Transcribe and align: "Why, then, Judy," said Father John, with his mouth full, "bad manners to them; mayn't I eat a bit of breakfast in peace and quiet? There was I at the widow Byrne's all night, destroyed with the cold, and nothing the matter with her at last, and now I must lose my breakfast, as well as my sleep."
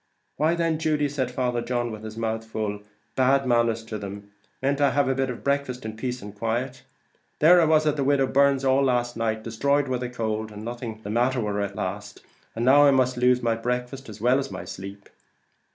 "Why, 0.37 0.55
then, 0.55 0.79
Judy," 0.79 1.07
said 1.07 1.29
Father 1.29 1.61
John, 1.61 1.91
with 1.91 2.03
his 2.03 2.17
mouth 2.17 2.43
full, 2.43 2.81
"bad 3.15 3.45
manners 3.45 3.83
to 3.85 3.99
them; 3.99 4.31
mayn't 4.59 4.81
I 4.81 4.99
eat 4.99 5.07
a 5.09 5.13
bit 5.13 5.29
of 5.29 5.43
breakfast 5.43 5.85
in 5.85 5.95
peace 5.95 6.23
and 6.23 6.33
quiet? 6.33 6.81
There 7.37 7.63
was 7.67 7.85
I 7.85 7.91
at 7.91 7.97
the 7.97 8.03
widow 8.03 8.25
Byrne's 8.25 8.65
all 8.65 8.83
night, 8.83 9.43
destroyed 9.43 9.87
with 9.87 9.99
the 9.99 10.09
cold, 10.09 10.51
and 10.51 10.65
nothing 10.65 11.01
the 11.03 11.11
matter 11.11 11.39
with 11.39 11.53
her 11.53 11.61
at 11.61 11.75
last, 11.75 12.23
and 12.55 12.65
now 12.65 12.85
I 12.87 12.89
must 12.89 13.15
lose 13.15 13.43
my 13.43 13.53
breakfast, 13.53 14.09
as 14.09 14.19
well 14.19 14.39
as 14.39 14.49
my 14.49 14.65
sleep." 14.65 15.07